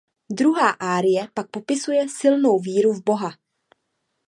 Druhá 0.31 0.69
árie 0.81 1.27
pak 1.33 1.47
popisuje 1.51 2.09
silnou 2.09 2.59
víru 2.59 2.93
v 2.93 3.03
Boha. 3.03 3.31